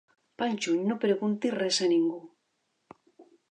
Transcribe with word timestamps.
Pel 0.41 0.55
juny 0.65 0.79
no 0.91 0.97
preguntis 1.03 1.55
res 1.59 1.81
a 1.87 1.91
ningú. 1.93 2.19